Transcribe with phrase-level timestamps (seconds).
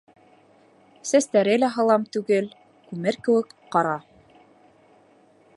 [1.09, 2.49] Сәстәре лә һалам түгел,
[2.89, 3.97] күмер кеүек ҡара.